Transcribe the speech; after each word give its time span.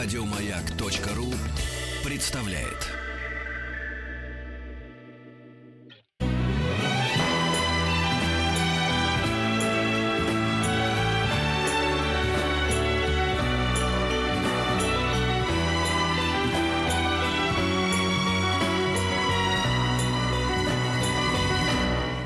Радиомаяк.ру 0.00 1.34
представляет. 2.04 2.86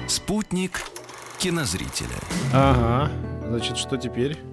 Спутник 0.06 0.82
кинозрителя. 1.38 2.08
Ага. 2.52 3.10
Значит, 3.48 3.78
что 3.78 3.96
теперь? 3.96 4.51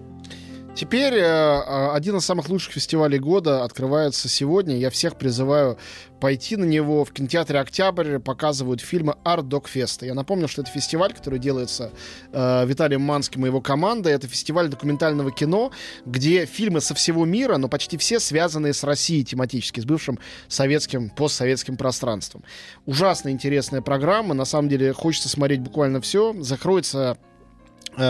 Теперь 0.79 1.15
э, 1.15 1.18
э, 1.18 1.92
один 1.92 2.15
из 2.15 2.25
самых 2.25 2.47
лучших 2.47 2.71
фестивалей 2.71 3.20
года 3.20 3.65
открывается 3.65 4.29
сегодня. 4.29 4.78
Я 4.78 4.89
всех 4.89 5.18
призываю 5.18 5.78
пойти 6.21 6.56
на 6.56 6.64
него. 6.64 7.04
В 7.04 7.11
кинотеатре 7.11 7.60
«Октябрь» 7.60 8.18
показывают 8.20 8.79
фильмы 8.79 9.15
«Арт 9.25 9.50
Док 9.50 9.68
Феста». 9.68 10.06
Я 10.06 10.14
напомню, 10.14 10.47
что 10.47 10.61
это 10.61 10.71
фестиваль, 10.71 11.11
который 11.14 11.37
делается 11.37 11.92
э, 12.32 12.65
Виталием 12.65 13.01
Манским 13.01 13.43
и 13.43 13.50
его 13.50 13.60
командой. 13.60 14.14
Это 14.14 14.29
фестиваль 14.29 14.70
документального 14.70 15.34
кино, 15.34 15.73
где 16.06 16.46
фильмы 16.46 16.79
со 16.79 16.96
всего 16.96 17.25
мира, 17.25 17.57
но 17.57 17.68
почти 17.68 17.98
все 17.98 18.18
связанные 18.21 18.73
с 18.73 18.86
Россией 18.86 19.25
тематически, 19.25 19.82
с 19.82 19.86
бывшим 19.86 20.18
советским, 20.48 21.09
постсоветским 21.09 21.75
пространством. 21.75 22.46
Ужасно 22.86 23.28
интересная 23.32 23.82
программа. 23.82 24.34
На 24.34 24.46
самом 24.46 24.70
деле 24.70 24.93
хочется 24.93 25.28
смотреть 25.28 25.59
буквально 25.59 26.00
все. 26.00 26.34
Закроется 26.39 27.18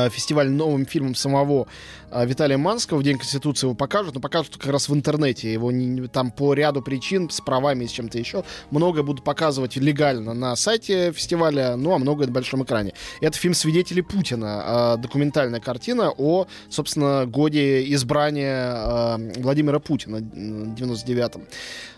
фестиваль 0.10 0.50
новым 0.50 0.86
фильмом 0.86 1.16
самого 1.16 1.68
э, 2.12 2.26
Виталия 2.26 2.58
Манского 2.58 3.00
в 3.00 3.04
День 3.04 3.18
Конституции 3.18 3.66
его 3.66 3.76
покажут, 3.76 4.16
но 4.16 4.22
покажут 4.22 4.58
как 4.58 4.72
раз 4.72 4.90
в 4.90 4.94
интернете. 4.94 5.52
Его 5.52 5.72
не, 5.72 6.08
там 6.08 6.32
по 6.32 6.54
ряду 6.54 6.82
причин 6.82 7.30
с 7.30 7.42
правами 7.42 7.86
и 7.86 7.88
с 7.88 7.92
чем-то 7.92 8.18
еще 8.18 8.44
многое 8.72 9.04
будут 9.04 9.24
показывать 9.24 9.76
легально 9.76 10.34
на 10.34 10.56
сайте 10.56 11.12
фестиваля, 11.12 11.76
ну 11.76 11.94
а 11.94 11.98
многое 11.98 12.28
на 12.28 12.34
большом 12.34 12.64
экране. 12.64 12.94
Это 13.22 13.38
фильм 13.38 13.54
«Свидетели 13.54 14.02
Путина», 14.02 14.96
э, 14.96 15.02
документальная 15.02 15.60
картина 15.60 16.12
о, 16.18 16.48
собственно, 16.70 17.26
годе 17.26 17.84
избрания 17.94 18.74
э, 18.76 19.34
Владимира 19.38 19.80
Путина 19.80 20.18
в 20.18 20.22
99-м 20.22 21.44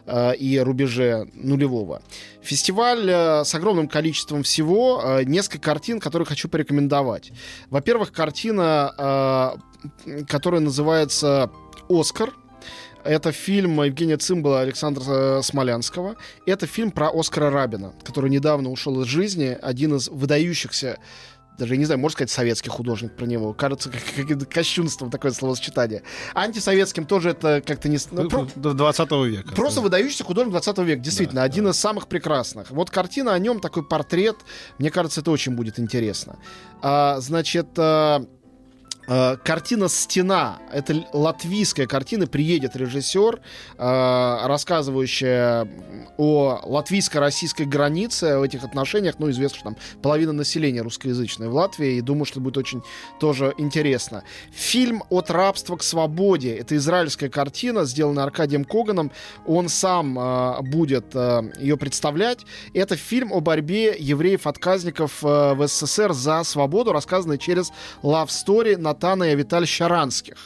э, 0.06 0.36
и 0.36 0.60
рубеже 0.60 1.28
нулевого. 1.34 2.02
Фестиваль 2.42 3.08
э, 3.08 3.44
с 3.44 3.54
огромным 3.54 3.88
количеством 3.88 4.42
всего, 4.44 5.02
э, 5.04 5.24
несколько 5.24 5.60
картин, 5.60 6.00
которые 6.00 6.26
хочу 6.26 6.50
порекомендовать. 6.50 7.32
Во-первых, 7.82 8.12
картина, 8.12 9.58
э, 10.06 10.24
которая 10.26 10.62
называется 10.62 11.50
«Оскар». 11.90 12.32
Это 13.04 13.32
фильм 13.32 13.82
Евгения 13.82 14.18
Цимбала, 14.18 14.60
Александра 14.60 15.04
э, 15.08 15.42
Смолянского. 15.42 16.16
Это 16.46 16.68
фильм 16.68 16.92
про 16.92 17.10
Оскара 17.10 17.50
Рабина, 17.50 17.96
который 18.04 18.30
недавно 18.30 18.70
ушел 18.70 19.02
из 19.02 19.08
жизни. 19.08 19.58
Один 19.60 19.96
из 19.96 20.10
выдающихся 20.10 21.00
даже, 21.58 21.74
я 21.74 21.78
не 21.78 21.86
знаю, 21.86 22.00
можно 22.00 22.14
сказать, 22.14 22.32
советский 22.32 22.70
художник 22.70 23.16
про 23.16 23.26
него. 23.26 23.54
Кажется, 23.54 23.90
как, 23.90 24.28
как 24.28 24.50
кощунством 24.50 25.12
такое 25.12 25.32
словосочетание. 25.32 26.04
Антисоветским 26.34 27.06
тоже 27.06 27.32
это 27.32 27.62
как-то 27.66 27.90
не... 27.90 27.98
Ну, 28.12 28.30
про... 28.30 28.48
20 28.56 29.12
века. 29.12 29.56
Просто 29.56 29.82
выдающийся 29.82 30.24
художник 30.24 30.52
20 30.52 30.78
века, 30.80 31.02
действительно, 31.02 31.42
Да, 31.42 31.46
один 31.46 31.66
да. 31.66 31.70
из 31.72 31.78
самых 31.78 32.08
прекрасных. 32.08 32.72
Вот 32.72 32.90
картина 32.90 33.34
о 33.34 33.40
нем, 33.40 33.60
такой 33.60 33.84
портрет, 33.84 34.38
мне 34.80 34.90
кажется, 34.90 35.22
это 35.22 35.32
очень 35.32 35.56
будет 35.56 35.80
интересно. 35.80 36.40
А, 36.82 37.20
значит, 37.20 37.68
а, 37.78 38.26
картина 39.08 39.90
«Стена». 39.90 40.60
Это 40.72 41.06
латвийская 41.14 41.88
картина. 41.88 42.28
Приедет 42.28 42.76
режиссер, 42.76 43.40
а, 43.78 44.48
рассказывающая 44.48 45.68
о 46.18 46.60
латвийско-российской 46.64 47.66
границе, 47.66 48.38
в 48.38 48.44
этих 48.44 48.64
отношениях. 48.64 49.16
Ну, 49.20 49.30
известно, 49.30 49.56
что 49.56 49.64
там 49.66 49.78
половина 50.02 50.34
населения 50.34 50.82
русскоязычная 50.82 51.50
в 51.50 51.54
Латвии. 51.54 51.96
И 51.96 52.02
думаю, 52.02 52.26
что 52.26 52.40
будет 52.40 52.58
очень 52.58 52.82
тоже 53.20 53.54
интересно. 53.58 54.24
Фильм 54.52 55.04
«От 55.10 55.30
рабства 55.32 55.78
к 55.78 55.84
свободе». 55.84 56.56
Это 56.56 56.76
израильская 56.76 57.30
картина, 57.30 57.86
сделанная 57.86 58.24
Аркадием 58.24 58.66
Коганом. 58.66 59.12
Он 59.46 59.70
сам 59.70 60.18
а, 60.20 60.62
будет 60.62 61.16
ее 61.16 61.78
представлять. 61.78 62.46
Это 62.74 62.96
фильм 62.96 63.34
о 63.34 63.40
борьбе 63.40 63.96
евреев-отказников 63.98 65.22
в 65.22 65.68
СССР 65.68 66.14
за 66.14 66.44
свободу, 66.44 66.92
рассказанный 66.94 67.38
через 67.38 67.72
Love 68.04 68.28
Story 68.28 68.78
Натана 68.92 69.32
и 69.32 69.36
Виталь 69.36 69.66
Щаранских. 69.66 70.38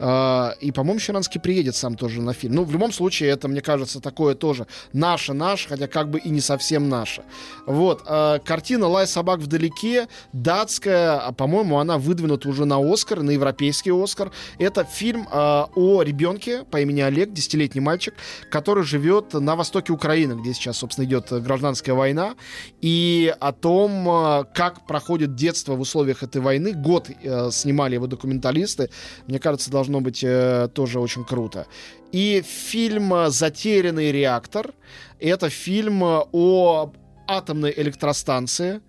А, 0.00 0.54
И, 0.60 0.72
по-моему, 0.72 1.00
Щаранский 1.00 1.40
приедет 1.40 1.74
сам 1.76 1.96
тоже 1.96 2.20
на 2.20 2.32
фильм. 2.32 2.54
Ну, 2.54 2.64
в 2.64 2.72
любом 2.72 2.92
случае, 2.92 3.30
это, 3.30 3.48
мне 3.48 3.60
кажется, 3.60 4.00
такое 4.00 4.34
тоже 4.34 4.66
наше-наше, 4.92 5.68
хотя 5.68 5.86
как 5.86 6.10
бы 6.10 6.18
и 6.18 6.30
не 6.30 6.40
совсем 6.40 6.88
наше. 6.88 7.22
Вот. 7.66 8.02
а, 8.06 8.38
Картина 8.38 8.86
«Лай 8.86 9.06
собак 9.06 9.40
вдалеке», 9.40 10.08
датская, 10.32 11.18
а, 11.18 11.32
по-моему, 11.32 11.78
она 11.78 11.98
выдвинута 11.98 12.48
уже 12.48 12.64
на 12.64 12.78
Оскар, 12.78 13.22
на 13.22 13.30
европейский 13.30 13.90
Оскар. 13.90 14.30
Это 14.58 14.84
фильм 14.84 15.26
а, 15.30 15.68
о 15.74 16.02
ребенке 16.02 16.64
по 16.70 16.80
имени 16.80 17.00
Олег, 17.00 17.32
десятилетний 17.32 17.80
мальчик, 17.80 18.14
который 18.50 18.84
живет 18.84 19.34
на 19.34 19.56
востоке 19.56 19.92
Украины, 19.92 20.40
где 20.40 20.52
сейчас, 20.52 20.78
собственно, 20.78 21.06
идет 21.06 21.30
гражданская 21.30 21.94
война, 21.94 22.34
и 22.80 23.34
о 23.40 23.52
том, 23.52 24.44
как 24.54 24.86
проходит 24.86 25.34
детство 25.34 25.74
в 25.74 25.80
условиях 25.80 26.22
этой 26.22 26.40
войны. 26.40 26.72
Год 26.72 27.08
э, 27.10 27.50
снимали 27.50 27.94
его 27.94 28.06
документалисты. 28.06 28.90
Мне 29.26 29.38
кажется, 29.38 29.70
должно 29.70 29.87
быть 30.00 30.22
э, 30.22 30.68
тоже 30.72 31.00
очень 31.00 31.24
круто. 31.24 31.66
И 32.12 32.42
фильм 32.46 33.12
э, 33.12 33.30
«Затерянный 33.30 34.12
реактор». 34.12 34.72
Это 35.20 35.50
фильм 35.50 36.04
э, 36.04 36.24
о 36.32 36.92
атомной 37.26 37.72
электростанции, 37.76 38.80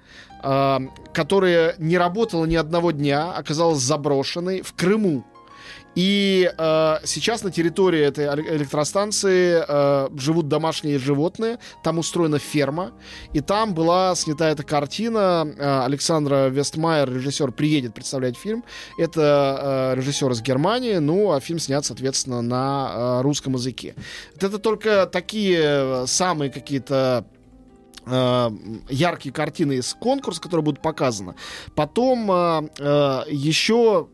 э, 0.44 0.80
которая 1.14 1.76
не 1.78 1.98
работала 1.98 2.46
ни 2.46 2.56
одного 2.56 2.92
дня, 2.92 3.34
оказалась 3.34 3.80
заброшенной 3.80 4.62
в 4.62 4.74
Крыму. 4.74 5.26
И 5.96 6.50
э, 6.58 6.96
сейчас 7.04 7.44
на 7.44 7.52
территории 7.52 8.02
этой 8.02 8.26
эле- 8.26 8.58
электростанции 8.58 9.64
э, 9.68 10.10
живут 10.18 10.48
домашние 10.48 11.00
животные, 11.00 11.60
там 11.84 11.98
устроена 11.98 12.40
ферма, 12.40 12.92
и 13.34 13.42
там 13.42 13.74
была 13.74 14.16
снята 14.16 14.50
эта 14.50 14.64
картина. 14.64 15.48
Э, 15.58 15.86
Александра 15.86 16.48
Вестмайер, 16.48 17.12
режиссер, 17.12 17.52
приедет 17.52 17.94
представлять 17.94 18.38
фильм. 18.38 18.64
Это 18.98 19.94
э, 19.94 20.00
режиссер 20.00 20.32
из 20.32 20.42
Германии, 20.42 20.98
ну, 20.98 21.32
а 21.32 21.40
фильм 21.40 21.60
снят, 21.60 21.84
соответственно, 21.84 22.42
на 22.42 22.92
э, 22.92 23.22
русском 23.24 23.54
языке. 23.54 23.96
Это 24.40 24.60
только 24.60 25.06
такие 25.06 25.60
э, 25.62 26.06
самые 26.08 26.52
какие-то 26.52 27.26
э, 28.06 28.50
яркие 28.90 29.34
картины 29.34 29.74
из 29.74 29.94
конкурса, 29.96 30.42
которые 30.42 30.64
будут 30.64 30.82
показаны. 30.82 31.36
Потом 31.76 32.32
э, 32.32 32.70
э, 32.78 33.24
еще 33.30 34.08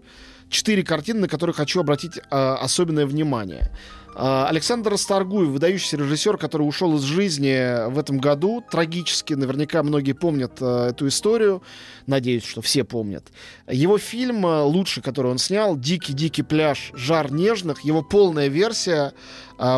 четыре 0.50 0.83
картины, 0.83 1.22
на 1.22 1.28
которые 1.28 1.53
хочу 1.53 1.79
обратить 1.79 2.17
э, 2.17 2.22
особенное 2.29 3.06
внимание. 3.06 3.72
Э, 4.16 4.46
Александр 4.48 4.92
Расторгуев, 4.92 5.50
выдающийся 5.50 5.98
режиссер, 5.98 6.38
который 6.38 6.64
ушел 6.64 6.96
из 6.96 7.02
жизни 7.02 7.90
в 7.90 8.00
этом 8.00 8.20
году, 8.20 8.64
трагически, 8.70 9.34
наверняка 9.34 9.84
многие 9.84 10.14
помнят 10.14 10.53
э, 10.62 10.90
эту 10.92 11.08
историю, 11.09 11.62
надеюсь, 12.08 12.46
что 12.46 12.62
все 12.62 12.86
помнят. 12.86 13.25
Его 13.68 13.98
фильм, 13.98 14.46
э, 14.46 14.62
лучший, 14.62 15.04
который 15.04 15.31
он 15.31 15.38
снял, 15.38 15.75
«Дикий-дикий 15.75 16.44
пляж. 16.44 16.92
Жар 16.96 17.31
нежных», 17.31 17.81
его 17.81 18.02
полная 18.02 18.48
версия 18.48 19.14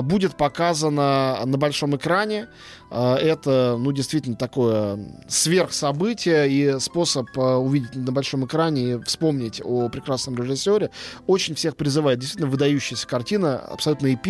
будет 0.02 0.38
показана 0.38 1.40
на 1.46 1.58
большом 1.59 1.96
экране. 1.96 2.47
Это, 2.90 3.76
ну, 3.78 3.92
действительно 3.92 4.36
такое 4.36 4.97
сверхсобытие 5.28 6.50
и 6.50 6.80
способ 6.80 7.28
увидеть 7.38 7.96
на 7.96 8.12
большом 8.12 8.44
экране 8.47 8.94
и 8.94 9.03
вспомнить 9.03 9.62
о 9.64 9.88
прекрасном 9.90 10.36
режиссере. 10.36 10.90
Очень 11.28 11.53
всех 11.53 11.76
призывает. 11.76 12.17
Действительно 12.17 12.50
выдающаяся 12.50 13.06
картина, 13.08 13.59
абсолютно 13.59 14.11
эпичная, 14.11 14.27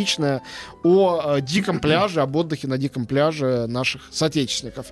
о 0.84 1.38
э, 1.38 1.42
диком 1.42 1.80
пляже, 1.80 2.22
об 2.22 2.36
отдыхе 2.36 2.68
на 2.68 2.78
диком 2.78 3.06
пляже 3.06 3.68
наших 3.68 4.02
соотечественников. 4.12 4.88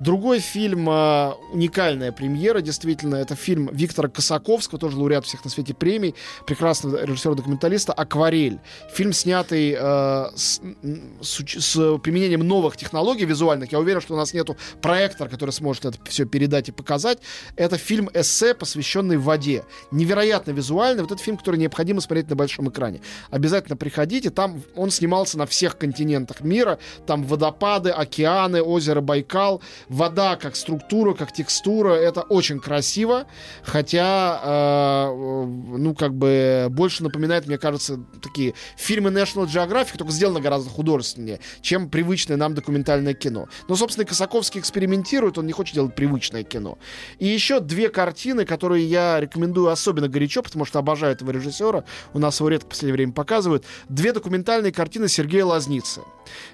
Другой 0.00 0.40
фильм, 0.40 0.88
э, 0.88 1.32
уникальная 1.52 2.12
премьера, 2.12 2.60
действительно, 2.60 3.16
это 3.16 3.34
фильм 3.34 3.68
Виктора 3.72 4.08
Косаковского, 4.08 4.78
тоже 4.78 4.96
лауреат 4.96 5.24
всех 5.24 5.44
на 5.44 5.50
свете 5.50 5.74
премий, 5.74 6.14
прекрасного 6.46 7.04
режиссера-документалиста 7.04 7.92
«Акварель». 7.92 8.58
Фильм, 8.92 9.12
снятый 9.12 9.76
э, 9.78 10.26
с, 10.34 10.60
с 11.22 11.76
с 11.76 11.98
применением 11.98 12.40
новых 12.40 12.76
технологий 12.76 13.24
визуальных. 13.24 13.72
Я 13.72 13.78
уверен, 13.78 14.00
что 14.00 14.14
у 14.14 14.16
нас 14.16 14.32
нету 14.32 14.56
проектора, 14.80 15.28
который 15.28 15.50
сможет 15.50 15.84
это 15.84 15.98
все 16.04 16.24
передать 16.24 16.68
и 16.68 16.72
показать. 16.72 17.18
Это 17.56 17.76
фильм-эссе, 17.76 18.54
посвященный 18.54 19.16
воде. 19.16 19.64
Невероятно 19.90 20.52
визуальный. 20.52 21.02
Вот 21.02 21.12
это 21.12 21.22
фильм, 21.22 21.36
который 21.36 21.56
необходимо 21.56 22.00
смотреть 22.00 22.28
на 22.30 22.36
большом 22.36 22.68
экране. 22.68 23.00
Обязательно 23.30 23.76
приходите. 23.76 24.30
Там 24.30 24.45
там 24.46 24.62
он 24.76 24.90
снимался 24.90 25.38
на 25.38 25.46
всех 25.46 25.76
континентах 25.76 26.42
мира. 26.42 26.78
Там 27.06 27.24
водопады, 27.24 27.90
океаны, 27.90 28.62
озеро 28.62 29.00
Байкал, 29.00 29.60
вода 29.88 30.36
как 30.36 30.56
структура, 30.56 31.14
как 31.14 31.32
текстура. 31.32 31.94
Это 31.94 32.22
очень 32.22 32.60
красиво, 32.60 33.26
хотя, 33.62 34.40
э, 34.42 35.44
ну, 35.78 35.94
как 35.94 36.14
бы 36.14 36.68
больше 36.70 37.02
напоминает, 37.02 37.46
мне 37.46 37.58
кажется, 37.58 38.00
такие 38.22 38.54
фильмы 38.76 39.10
National 39.10 39.46
Geographic, 39.46 39.96
только 39.98 40.12
сделано 40.12 40.40
гораздо 40.40 40.70
художественнее, 40.70 41.40
чем 41.60 41.88
привычное 41.88 42.36
нам 42.36 42.54
документальное 42.54 43.14
кино. 43.14 43.48
Но, 43.68 43.74
собственно, 43.74 44.06
Косаковский 44.06 44.60
экспериментирует, 44.60 45.38
он 45.38 45.46
не 45.46 45.52
хочет 45.52 45.74
делать 45.74 45.94
привычное 45.94 46.44
кино. 46.44 46.78
И 47.18 47.26
еще 47.26 47.60
две 47.60 47.88
картины, 47.88 48.44
которые 48.44 48.86
я 48.86 49.18
рекомендую 49.18 49.70
особенно 49.70 50.08
горячо, 50.08 50.42
потому 50.42 50.64
что 50.64 50.78
обожаю 50.78 51.14
этого 51.14 51.30
режиссера. 51.30 51.84
У 52.12 52.18
нас 52.18 52.38
его 52.38 52.48
редко 52.48 52.66
в 52.66 52.68
последнее 52.70 52.94
время 52.94 53.12
показывают. 53.12 53.64
Две 53.88 54.12
документальные 54.12 54.35
картины 54.44 55.08
Сергея 55.08 55.44
Лазницы. 55.44 56.02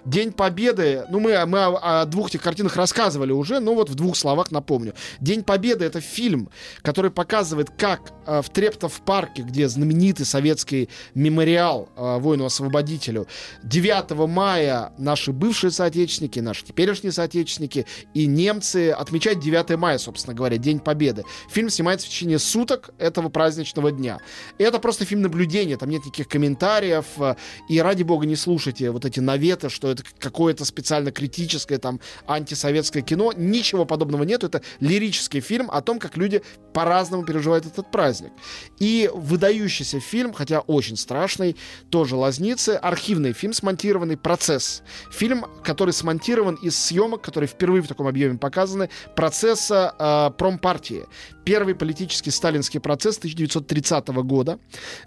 День 0.04 0.32
Победы, 0.32 1.04
ну 1.10 1.20
мы, 1.20 1.44
мы 1.46 1.58
о, 1.64 2.02
о 2.02 2.04
двух 2.06 2.28
этих 2.28 2.42
картинах 2.42 2.76
рассказывали 2.76 3.32
уже, 3.32 3.60
но 3.60 3.74
вот 3.74 3.88
в 3.90 3.94
двух 3.94 4.16
словах 4.16 4.50
напомню. 4.50 4.94
День 5.20 5.42
Победы 5.44 5.84
это 5.84 6.00
фильм, 6.00 6.48
который 6.82 7.10
показывает, 7.10 7.70
как 7.70 8.12
э, 8.26 8.42
в 8.42 8.50
Трептов 8.50 9.00
парке, 9.02 9.42
где 9.42 9.68
знаменитый 9.68 10.26
советский 10.26 10.88
мемориал 11.14 11.88
э, 11.96 12.18
воину-освободителю, 12.18 13.26
9 13.62 14.28
мая 14.28 14.92
наши 14.98 15.32
бывшие 15.32 15.70
соотечественники, 15.70 16.40
наши 16.40 16.64
теперешние 16.64 17.12
соотечественники 17.12 17.86
и 18.14 18.26
немцы 18.26 18.90
отмечают 18.90 19.40
9 19.40 19.76
мая, 19.78 19.98
собственно 19.98 20.34
говоря, 20.34 20.56
День 20.58 20.80
Победы. 20.80 21.24
Фильм 21.50 21.70
снимается 21.70 22.06
в 22.06 22.10
течение 22.10 22.38
суток 22.38 22.90
этого 22.98 23.28
праздничного 23.28 23.92
дня. 23.92 24.18
Это 24.58 24.78
просто 24.78 25.04
фильм 25.04 25.22
наблюдения, 25.22 25.76
там 25.76 25.90
нет 25.90 26.04
никаких 26.04 26.28
комментариев, 26.28 27.06
э, 27.18 27.36
и 27.72 27.80
ради 27.80 28.02
бога 28.02 28.26
не 28.26 28.36
слушайте 28.36 28.90
вот 28.90 29.06
эти 29.06 29.18
наветы, 29.18 29.70
что 29.70 29.90
это 29.90 30.04
какое-то 30.18 30.66
специально 30.66 31.10
критическое 31.10 31.78
там 31.78 32.00
антисоветское 32.26 33.02
кино. 33.02 33.32
Ничего 33.34 33.86
подобного 33.86 34.24
нет. 34.24 34.44
Это 34.44 34.60
лирический 34.80 35.40
фильм 35.40 35.70
о 35.70 35.80
том, 35.80 35.98
как 35.98 36.18
люди 36.18 36.42
по-разному 36.74 37.24
переживают 37.24 37.64
этот 37.64 37.90
праздник. 37.90 38.32
И 38.78 39.10
выдающийся 39.14 40.00
фильм, 40.00 40.34
хотя 40.34 40.60
очень 40.60 40.98
страшный, 40.98 41.56
тоже 41.88 42.16
Лазницы, 42.16 42.70
архивный 42.70 43.32
фильм, 43.32 43.54
смонтированный 43.54 44.18
«Процесс». 44.18 44.82
Фильм, 45.10 45.46
который 45.64 45.94
смонтирован 45.94 46.56
из 46.56 46.78
съемок, 46.78 47.22
которые 47.22 47.48
впервые 47.48 47.82
в 47.82 47.88
таком 47.88 48.06
объеме 48.06 48.36
показаны, 48.36 48.90
процесса 49.16 49.94
э, 49.98 50.36
промпартии 50.36 51.06
первый 51.44 51.74
политический 51.74 52.30
сталинский 52.30 52.80
процесс 52.80 53.18
1930 53.18 54.08
года, 54.08 54.58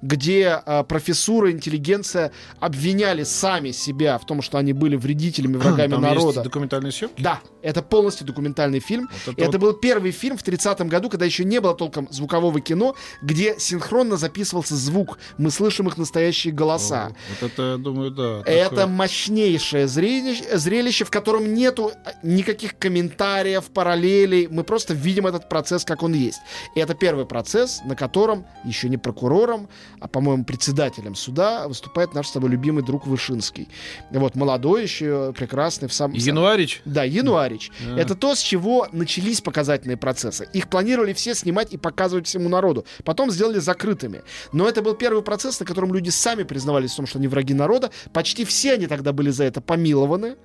где 0.01 0.62
э, 0.65 0.83
профессура, 0.83 1.51
интеллигенция 1.51 2.31
обвиняли 2.59 3.24
сами 3.24 3.71
себя 3.71 4.18
в 4.18 4.25
том, 4.25 4.42
что 4.42 4.57
они 4.57 4.74
были 4.74 4.95
вредителями, 4.95 5.57
врагами 5.57 5.92
Там 5.92 6.01
народа. 6.01 6.27
есть 6.27 6.44
документальные 6.44 6.92
съемки? 6.92 7.21
Да, 7.21 7.39
это 7.62 7.81
полностью 7.81 8.25
документальный 8.25 8.80
фильм. 8.80 9.09
Вот 9.25 9.33
это 9.38 9.42
это 9.50 9.59
вот- 9.59 9.62
был 9.62 9.74
первый 9.80 10.12
фильм 10.12 10.38
в 10.38 10.44
30-м 10.44 10.88
году, 10.88 11.09
когда 11.09 11.25
еще 11.25 11.44
не 11.45 11.59
было 11.59 11.75
толком 11.75 12.07
звукового 12.12 12.59
кино, 12.62 12.95
где 13.21 13.56
синхронно 13.59 14.18
записывался 14.18 14.75
звук. 14.75 15.18
Мы 15.38 15.51
слышим 15.51 15.88
их 15.88 15.97
настоящие 15.97 16.53
голоса. 16.53 17.12
Вот 17.42 17.51
это, 17.51 17.77
думаю, 17.77 18.12
да. 18.12 18.42
Это 18.45 18.69
такое- 18.69 18.86
мощнейшее 18.88 19.88
зрелище, 19.88 20.57
зрелище, 20.57 21.06
в 21.06 21.12
котором 21.12 21.53
нету 21.53 21.91
э, 22.06 22.12
никаких 22.24 22.77
комментариев, 22.77 23.65
параллелей. 23.65 24.48
Мы 24.48 24.63
просто 24.63 24.94
видим 24.94 25.27
этот 25.27 25.50
процесс, 25.50 25.83
как 25.86 26.03
он 26.03 26.13
есть. 26.13 26.39
И 26.75 26.80
это 26.80 26.94
первый 26.94 27.25
процесс, 27.25 27.81
на 27.86 27.95
котором 27.95 28.45
еще 28.63 28.89
не 28.89 28.98
прокурором, 28.98 29.68
а, 30.00 30.07
по-моему, 30.07 30.45
председателем 30.45 31.15
суда 31.15 31.68
выступает 31.68 32.13
наш 32.13 32.27
тобой 32.35 32.51
любимый 32.51 32.83
друг 32.83 33.07
Вышинский. 33.07 33.67
Вот, 34.11 34.35
молодой 34.35 34.83
еще, 34.83 35.33
прекрасный 35.33 35.87
в 35.87 35.93
самом... 35.93 36.15
Януарич? 36.15 36.81
Да, 36.85 37.03
Януарич. 37.03 37.71
А. 37.87 37.99
Это 37.99 38.13
то, 38.13 38.35
с 38.35 38.39
чего 38.39 38.87
начались 38.91 39.41
показательные 39.41 39.97
процессы. 39.97 40.47
Их 40.53 40.69
планировали 40.69 41.13
все 41.13 41.33
снимать 41.33 41.73
и 41.73 41.77
показывать 41.77 42.27
всему 42.27 42.49
народу. 42.49 42.85
Потом 43.03 43.31
сделали 43.31 43.59
закрытыми. 43.59 44.21
Но 44.51 44.67
это 44.69 44.81
был 44.81 44.93
первый 44.93 45.23
процесс, 45.23 45.59
на 45.59 45.65
котором 45.65 45.93
люди 45.93 46.09
сами 46.09 46.43
признавались 46.43 46.91
в 46.91 46.97
том, 46.97 47.07
что 47.07 47.17
они 47.17 47.27
враги 47.27 47.53
народа. 47.53 47.89
Почти 48.13 48.45
все 48.45 48.73
они 48.73 48.88
тогда 48.88 49.13
были 49.13 49.31
за 49.31 49.45
это 49.45 49.61
помилованы. 49.61 50.35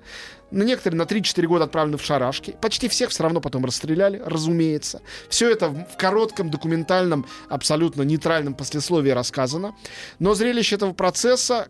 На 0.49 0.63
некоторые 0.63 0.97
на 0.97 1.03
3-4 1.03 1.45
года 1.47 1.63
отправлены 1.63 1.97
в 1.97 2.03
шарашки. 2.03 2.55
Почти 2.61 2.89
всех 2.89 3.09
все 3.09 3.23
равно 3.23 3.39
потом 3.39 3.63
расстреляли, 3.63 4.21
разумеется. 4.25 5.01
Все 5.29 5.49
это 5.49 5.69
в 5.69 5.91
в 5.91 5.97
коротком, 5.97 6.49
документальном, 6.49 7.25
абсолютно 7.49 8.03
нейтральном 8.03 8.53
послесловии 8.53 9.11
рассказано. 9.11 9.75
Но 10.19 10.33
зрелище 10.33 10.75
этого 10.75 10.93
процесса, 10.93 11.67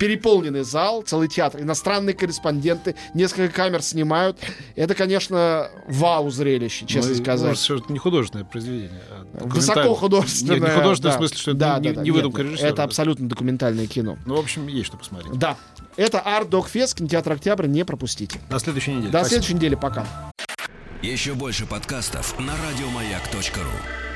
переполненный 0.00 0.64
зал, 0.64 1.02
целый 1.02 1.28
театр, 1.28 1.60
иностранные 1.60 2.14
корреспонденты, 2.14 2.96
несколько 3.12 3.52
камер 3.54 3.82
снимают. 3.82 4.38
Это, 4.74 4.94
конечно, 4.94 5.68
вау 5.86 6.30
зрелище, 6.30 6.86
честно 6.86 7.12
Ну, 7.12 7.22
сказать. 7.22 7.48
может, 7.48 7.62
что 7.62 7.76
это 7.76 7.92
не 7.92 7.98
художественное 7.98 8.46
произведение. 8.46 9.02
а 9.10 9.44
Высоко 9.44 9.94
художественное. 9.94 10.58
Нет, 10.58 10.68
не 10.70 10.74
художественное 10.74 11.12
да. 11.12 11.16
в 11.18 11.20
смысле, 11.20 11.36
что 11.38 11.50
это 11.50 11.60
Да, 11.60 11.78
не, 11.78 11.88
да, 11.90 11.94
да. 11.96 12.02
не 12.02 12.10
выдумка 12.12 12.42
Нет, 12.42 12.52
режиссера. 12.52 12.68
Это 12.70 12.82
абсолютно 12.82 13.28
документальное 13.28 13.86
кино. 13.86 14.16
Ну, 14.24 14.36
в 14.36 14.40
общем, 14.40 14.66
есть 14.68 14.86
что 14.86 14.96
посмотреть. 14.96 15.38
Да. 15.38 15.58
Это 15.96 16.16
Art 16.18 16.48
Dog 16.48 16.72
Fest, 16.72 16.96
кинотеатр 16.96 17.32
Октябрь, 17.32 17.66
не 17.66 17.84
пропустите. 17.84 18.40
На 18.48 18.58
следующей 18.58 18.92
неделе. 18.92 19.10
До 19.12 19.18
Спасибо. 19.18 19.28
следующей 19.28 19.54
недели, 19.54 19.74
пока. 19.74 20.06
Еще 21.02 21.34
больше 21.34 21.66
подкастов 21.66 22.38
на 22.38 22.54
радиомаяк.ру. 22.56 24.09